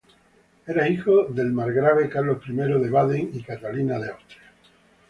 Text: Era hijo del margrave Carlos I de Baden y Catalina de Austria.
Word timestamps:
Era 0.65 0.89
hijo 0.89 1.25
del 1.25 1.51
margrave 1.53 2.09
Carlos 2.09 2.39
I 2.47 2.53
de 2.53 2.89
Baden 2.89 3.29
y 3.35 3.43
Catalina 3.43 3.99
de 3.99 4.09
Austria. 4.09 4.41